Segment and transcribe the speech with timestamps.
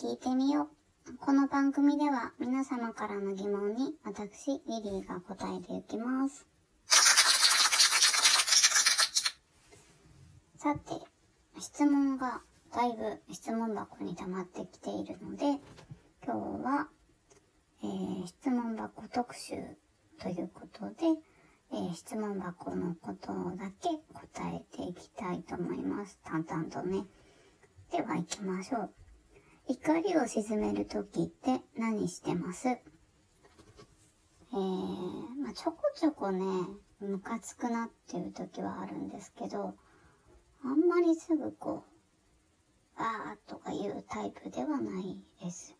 [0.00, 0.68] 聞いてみよ
[1.08, 1.16] う。
[1.18, 6.46] この番組では皆様からの疑問に私、リリーが答えていきます。
[10.56, 10.92] さて、
[11.58, 12.42] 質問が
[12.72, 15.60] だいぶ質問箱に溜まってきているので、
[16.24, 16.88] 今日は、
[17.82, 19.56] えー、質問箱特集
[20.20, 21.06] ということで、
[21.72, 26.20] えー、質問箱のことだけ答えていきたいと思います。
[26.22, 27.04] 淡々とね。
[27.90, 28.97] では行きましょう。
[29.70, 32.68] 怒りを鎮めるときって何してます？
[32.68, 34.56] えー、
[35.42, 36.42] まあ、ちょこちょこね、
[37.00, 39.74] ムカつくなっていう時はあるんですけど、
[40.64, 41.90] あんまりすぐこう、
[42.96, 45.76] あーとか言うタイプではないです。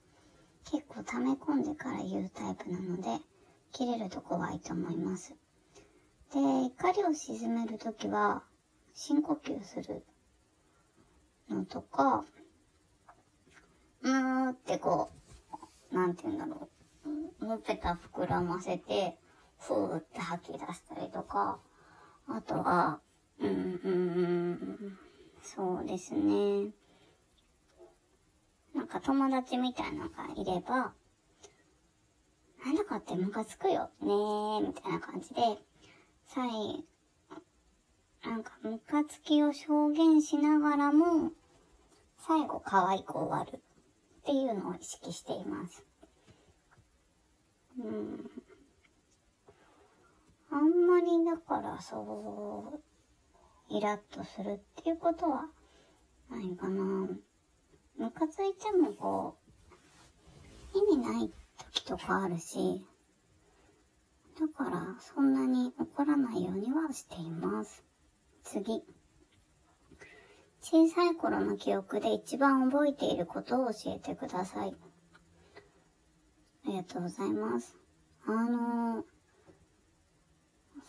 [0.70, 3.24] 結構溜め込んでから言うタイプなので、
[3.72, 5.34] 切れると怖いと思います。
[6.34, 8.42] で、怒りを鎮めるときは、
[8.92, 10.04] 深呼吸する
[11.48, 12.26] のとか、
[14.68, 15.08] ってこ
[15.90, 16.68] う、なんて言うんだろ
[17.40, 17.46] う。
[17.46, 19.16] もぺた膨らませて、
[19.58, 21.58] ふーって吐き出したりとか、
[22.28, 23.00] あとは、
[23.40, 23.52] うん、う
[23.90, 24.98] ん、
[25.42, 26.70] そうですね。
[28.74, 30.92] なんか友達みたいなのがいれば、
[32.66, 35.40] なんだかってムカつくよねー、みたいな感じで、
[36.26, 36.84] 最、
[38.22, 41.32] なんかムカつきを表現しながらも、
[42.18, 43.62] 最後可愛く終わる
[44.28, 45.82] っていうのを意識しています。
[47.78, 48.30] うん。
[50.50, 52.74] あんまりだからそ
[53.70, 55.46] う、イラッとするっていうことは
[56.28, 57.08] ないかな。
[57.96, 59.38] ムカついてもこ
[60.74, 61.32] う、意味ない
[61.72, 62.84] 時とかあるし、
[64.38, 67.82] だからそんなに怒らないようにはしています。
[68.44, 68.82] 次。
[70.70, 74.74] 小さい頃の記憶で一番覚えていることを教えてください。
[76.66, 77.74] ありがとうございます。
[78.26, 79.02] あの、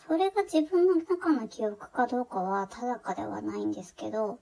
[0.06, 4.38] それが自分の中の記憶かどうかは定かではないんですけど、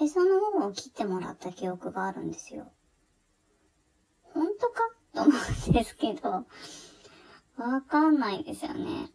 [0.00, 2.72] へその緒を切ってもらった記憶があるんですよ。
[4.32, 4.80] 本当か
[5.14, 5.32] と思
[5.66, 6.46] うんですけど、わ
[7.86, 9.10] かんないですよね。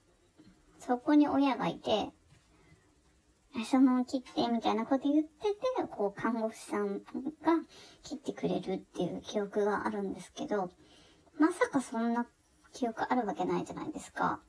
[0.77, 2.11] そこに親がいて、
[3.59, 7.01] へその切ってみたいなこと言ってて、こう看護師さんが
[8.03, 10.71] 切ってくれるっていう記憶があるんですけど、
[11.37, 12.25] まさかそんな
[12.71, 14.39] 記憶あるわけないじゃないですか。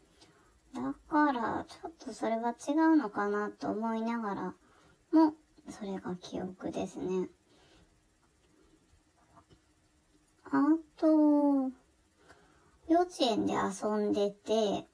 [0.74, 4.54] だから、ちょっとそれは違うのかなと思いながら
[5.12, 5.34] も、
[5.69, 7.28] それが記憶ですね。
[10.44, 10.64] あ
[10.96, 11.70] と、
[12.88, 14.86] 幼稚園で遊んでて、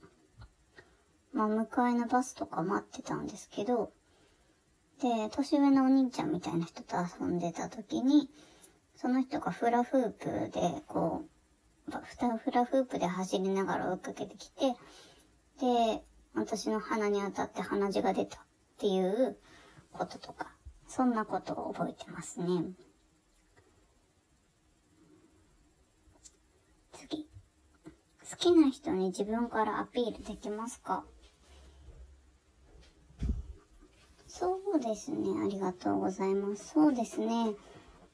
[1.33, 3.93] まあ、迎えのバスとか待ってたんですけど、
[5.01, 8.29] で、年上のお兄ちゃんみたいな人と遊んでた時に、
[8.97, 11.29] その人がフラフープで、こう、
[12.39, 14.75] フラフープで走りながら追いかけてきて、
[15.61, 16.03] で、
[16.35, 18.41] 私の鼻に当たって鼻血が出たっ
[18.79, 19.39] ていう
[19.93, 20.53] こととか、
[20.89, 22.47] そんなことを覚えてますね。
[26.93, 27.29] 次。
[28.31, 31.05] 好きな人に自分からアピールできますか
[34.27, 35.19] そうですね。
[35.45, 36.73] ありがとうございます。
[36.73, 37.55] そうですね。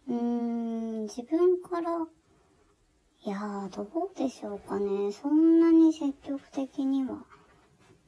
[0.09, 2.05] うーん、自分から、
[3.25, 5.13] いやー、どうでしょうかね。
[5.13, 7.25] そんなに積極的には。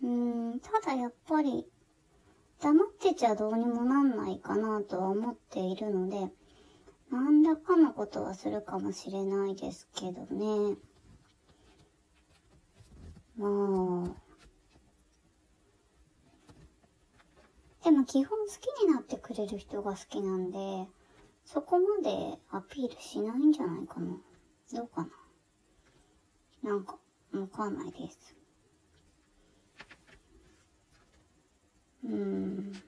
[0.02, 1.64] うーん、ただやっぱり、
[2.60, 6.32] 黙ってちゃどうにもなんないかなとは思っているので、
[7.12, 10.76] 何らかのことはするかもしれないですけどね。
[13.36, 14.25] まあ。
[17.86, 20.58] でも基本好きになってくれる人が好きなんで、
[21.44, 24.18] そこまでアピールしないんじゃないかな。
[24.74, 25.06] どうか
[26.64, 26.70] な。
[26.70, 26.98] なんか、
[27.32, 28.34] わかんないです。
[32.04, 32.72] うーん。
[32.72, 32.78] で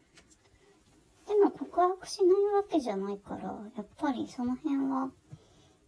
[1.44, 5.12] も告白しないわけじゃないから、やっぱりその辺は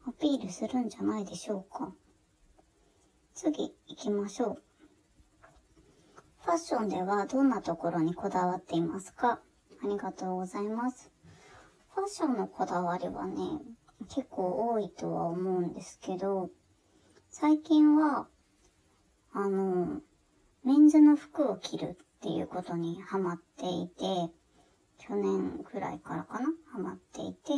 [0.07, 1.93] アピールするんじゃないでしょうか。
[3.35, 4.70] 次行きましょう。
[6.51, 9.39] ファッションではどんなところにこだわっていますか？
[9.85, 11.13] ありがとうございます。
[11.95, 13.37] ファッションのこだわりはね、
[14.13, 16.51] 結構多いとは思うんですけど、
[17.31, 18.27] 最近は、
[19.33, 20.01] あの、
[20.65, 24.33] メンズの服を着るっていうことにハマっていて、
[24.99, 26.49] 去年くらいからかな？
[26.73, 27.53] ハマっていて、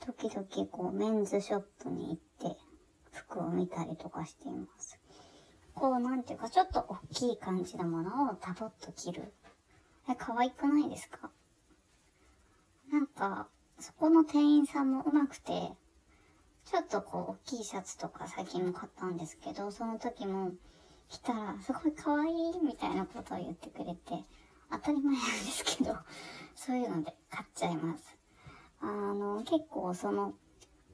[0.00, 2.14] 時々こうメンズショップに行
[2.48, 2.58] って
[3.12, 4.98] 服を見たりとかしています。
[5.76, 9.32] こうなんていうかちょっと大きい感じのものをタボっと着る。
[10.08, 11.30] え、可愛くないですか？
[12.90, 13.46] なんか、
[13.78, 15.72] そこの店員さんも上手くて、
[16.64, 20.52] ちょっとこう、大きいシャツとか最近も買ったんですけど、その時も
[21.08, 24.24] 来たら、すごい可愛いみたいなことを言ってくれて、
[24.70, 25.20] 当たり前なんで
[25.50, 25.96] すけど、
[26.54, 28.16] そういうので買っちゃいます。
[28.80, 30.32] あの、結構その、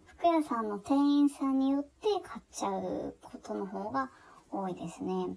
[0.06, 4.10] 服屋さんの店員さんによって買っちゃうことの方が
[4.52, 5.36] 多いですね。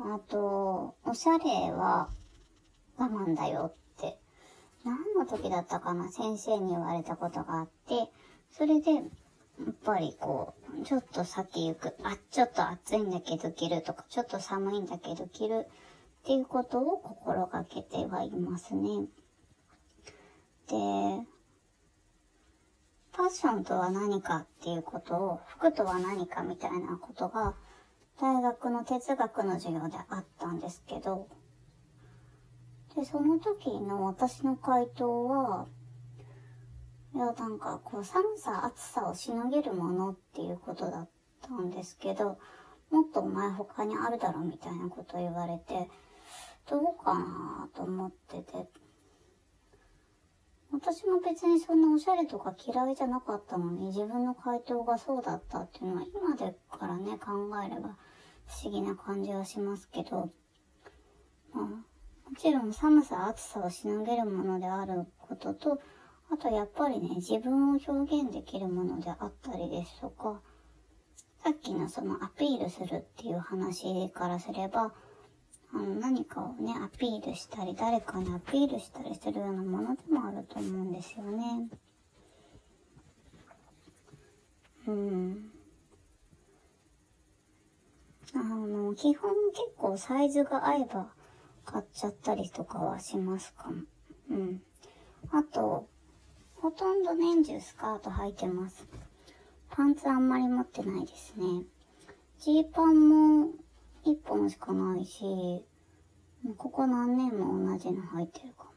[0.00, 2.10] あと、おしゃれは
[2.98, 4.18] 我慢だよって、
[4.84, 8.10] 何の時だったかな先生に言われたことがあって、
[8.50, 15.66] それで、やっぱりこう、ちょっと先行く、あ、ちょっと暑いんだけど着るとか、ちょっと寒いんだけど着る
[16.22, 19.06] っていうことを心がけてはいますね。
[20.68, 20.76] で、
[23.12, 27.54] ファッションとは何かっていうことを、服とは何かみたいなことが、
[28.20, 31.26] 大学の哲学の授業であったんですけど、
[32.94, 35.66] で、その時の私の回答は、
[37.14, 41.08] いや、なんか、こう、寒さ、暑さをしのげるものっていうことだっ
[41.40, 42.38] たんですけど、
[42.90, 45.88] もっとお前他にあるだろみたいなこと言われて、
[46.68, 48.68] どうかなと思ってて、
[50.72, 57.96] 私も別にそんなおしゃれとか嫌いじゃなかったのに自分の回答がそうだったっていうのは今でからね考えれば
[58.50, 60.30] 不思議な感じはしますけど、
[61.54, 65.80] まあ、もちろん寒さ暑さをしのげるものであることと
[66.32, 70.40] あとやっぱりね自分を表現できるものであったりですとか
[71.44, 74.92] さっきのそのアピールするっていう話からすれば
[75.72, 81.68] あの、何かをね、アピールしたり、誰かにアピールしたりするようなものでもあると思うんですよね。
[84.88, 85.59] うん。
[88.34, 91.08] あの、基本結構サイズが合えば
[91.64, 93.70] 買っちゃったりとかはしますか？
[93.70, 93.82] も。
[94.30, 94.62] うん。
[95.30, 95.88] あと、
[96.54, 98.86] ほとんど年中スカート履いてます。
[99.68, 101.64] パンツあんまり持ってないですね。
[102.38, 103.08] ジーパン
[103.42, 103.52] も
[104.04, 105.64] 一本しかないし、
[106.56, 108.70] ここ何年も同じの履いてるかも。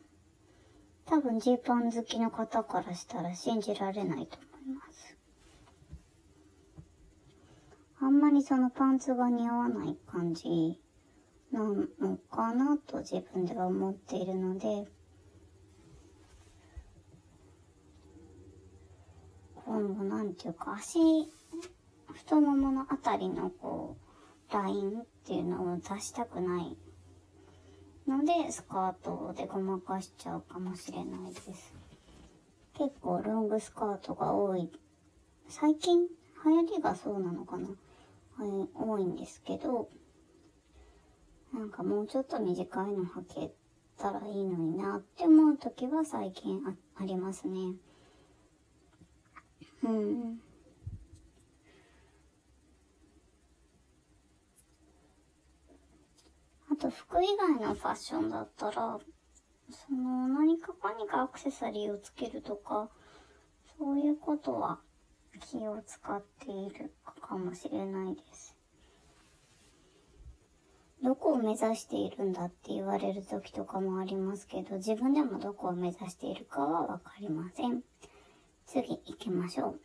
[1.05, 5.12] 多分ジーパン好きの方からしたら信じられないと思います。
[8.05, 10.77] あんまりそのパンツが似合わない感じ
[11.53, 14.85] なのかなと自分では思っているので、
[19.65, 20.99] 今後なんていうか足、
[22.11, 23.95] 太もものあたりのこ
[24.51, 26.77] う、ラインっていうのを出したくない
[28.05, 31.73] ので、スカートでごまかしちゃうかもしれないです。
[32.77, 34.69] 結構ロングスカートが多い。
[35.47, 36.09] 最近？
[36.45, 37.69] 流行りがそうなのかな、
[38.39, 39.89] 多いんですけど、
[41.53, 43.51] なんかもうちょっと短いの履け
[43.97, 47.75] たらいいのになって思う時は最近あありますね。
[49.83, 50.39] うん。
[56.71, 58.99] あと服以外のファッションだったら、
[59.69, 62.89] その何か何かアクセサリーをつけるとか、
[63.77, 64.79] そういうことは
[65.51, 66.93] 気を使っている
[67.27, 68.55] かもしれないです。
[71.03, 77.81] どこを目指しているんだって言われる時とかもありますけど、自分でもどこを目指しているかはわかりません。
[78.65, 79.79] 次行きましょう。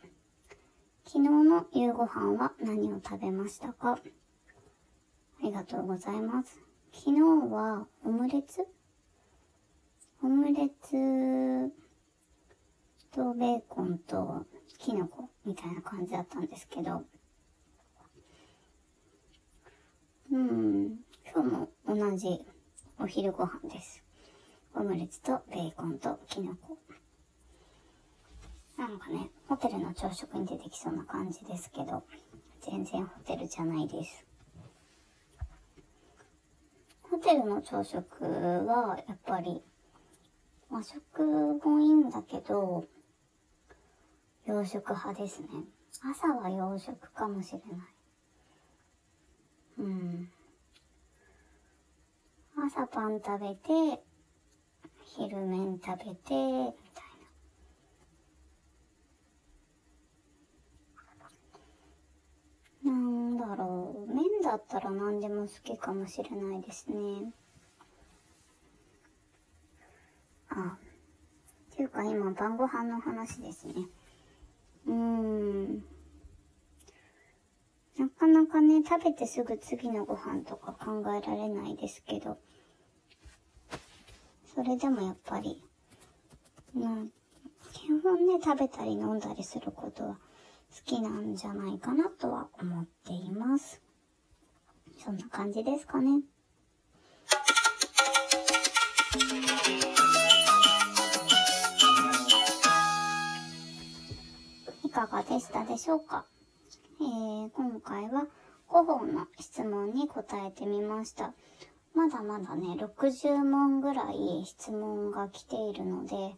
[1.05, 3.93] 昨日の夕ご飯は何を食べましたか？
[3.93, 3.99] あ
[5.43, 6.61] りがとうございます。
[6.93, 8.65] 昨日はオムレツ？
[10.23, 11.71] オムレツ
[13.11, 14.45] とベーコンと
[14.77, 17.03] キノコみたいな感じだったんですけど、
[20.31, 20.99] うん、
[21.33, 22.45] 今日も同じ
[22.99, 24.03] お昼ご飯です。
[24.75, 26.77] オムレツとベーコンとキノコ。
[28.77, 32.03] なんかね、ホテルの朝食に出てきそうな感じですけど、
[32.61, 34.23] 全然ホテルじゃないです。
[37.09, 39.63] ホテルの朝食は、やっぱり、
[40.69, 41.23] 和食
[41.65, 42.85] もいいんだけど、
[44.45, 45.47] 洋食派ですね。
[46.03, 47.87] 朝は洋食かもしれない。
[49.79, 50.29] うん。
[52.71, 54.03] 朝パン食べて、
[55.03, 57.05] 昼麺食べて、みたい
[62.85, 62.91] な。
[62.91, 64.13] なんだろう。
[64.13, 67.33] 麺だったら何でも好きかもしれないですね。
[70.49, 70.77] あ、
[71.73, 73.73] っていうか今晩ご飯の話ですね。
[74.85, 75.83] うーん。
[77.97, 82.37] なかなかね、食べてすぐ次のご飯とか考えられないですけど、
[84.55, 85.61] それでもやっぱり、
[86.75, 87.11] うん、
[87.71, 90.17] 基本ね、食べたり飲んだりすることは好
[90.85, 93.81] きなんじゃないかなとは思っています。
[94.97, 96.21] そんな感じですかね。
[104.83, 106.25] いかがでしたでしょうか、
[106.99, 108.25] えー、今回は
[108.69, 111.33] 5本の質問に答えてみました。
[111.99, 116.37] まだまだね、60問ぐらい質問が来ているので、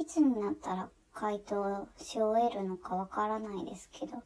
[0.00, 4.24] いつになったら回答し終えるのかわからないですけど、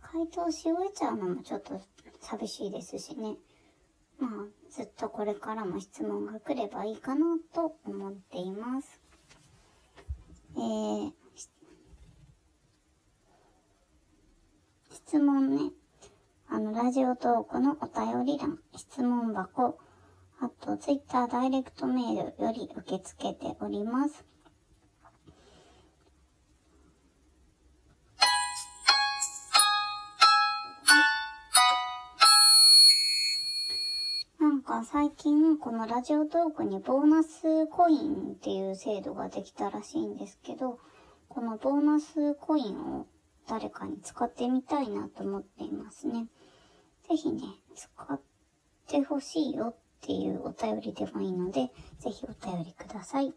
[0.00, 1.80] 回答し終えちゃうのもちょっと
[2.20, 3.36] 寂しいですしね。
[4.18, 4.30] まあ、
[4.72, 9.00] ずっとこれからも質問が来ればいいかなと思っています。
[10.56, 11.12] えー、
[14.90, 15.70] 質問ね。
[16.48, 19.78] あの、ラジオトークのお便り欄、質問箱、
[20.44, 24.24] あと、ツイッターダイレクトメールより受け付けております。
[34.40, 40.80] なんか最近、このラジオトークにボーナスコインっていう制度ができたらしいんですけど、
[41.28, 43.06] このボーナスコインを
[43.46, 46.26] 誰かに使ってみたいなと思っていますね。
[47.08, 47.42] ぜひね、
[47.76, 48.20] 使っ
[48.88, 53.32] てほしいよっていうお便りでもいいので、ぜひお便りください。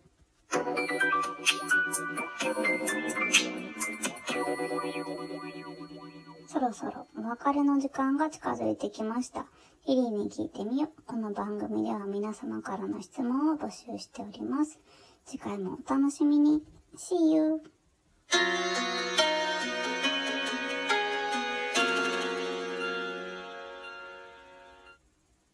[6.48, 9.45] そろそろお別れの時間が近づいてきました。
[9.86, 11.03] リリーに聞いてみよう。
[11.05, 14.79] この番組では皆様からの質問を募集しております。
[15.24, 16.63] 次回もお楽しみに。
[16.98, 17.62] See you!